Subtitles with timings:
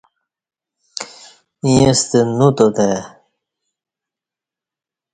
[1.73, 2.99] ییݩستہ نو تات آئی۔